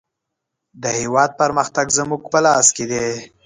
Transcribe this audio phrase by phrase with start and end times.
[0.81, 3.05] د هېواد پرمختګ زموږ په لاس کې دی.